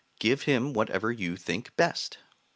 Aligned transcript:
Give 0.19 0.41
him 0.41 0.73
whatever 0.73 1.11
you 1.11 1.37
think 1.37 1.75
best.' 1.75 2.17